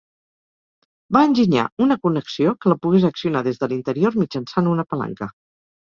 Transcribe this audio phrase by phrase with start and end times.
[1.17, 5.29] Va enginyar una connexió que la pogués accionar des de l'interior mitjançant una palanca.